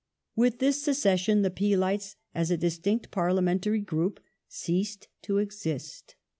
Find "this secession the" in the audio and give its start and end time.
0.57-1.51